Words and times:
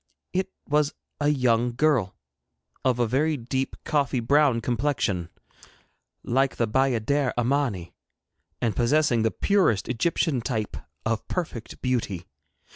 It 0.33 0.49
was 0.67 0.95
a 1.19 1.27
young 1.27 1.75
girl 1.75 2.15
of 2.83 2.97
a 2.97 3.05
very 3.05 3.37
deep 3.37 3.75
coffee 3.83 4.19
brown 4.19 4.59
complexion, 4.59 5.29
like 6.23 6.55
the 6.55 6.67
bayadère 6.67 7.33
Amani, 7.37 7.93
and 8.59 8.75
possessing 8.75 9.21
the 9.21 9.29
purest 9.29 9.87
Egyptian 9.87 10.41
type 10.41 10.75
of 11.05 11.27
perfect 11.27 11.83
beauty. 11.83 12.25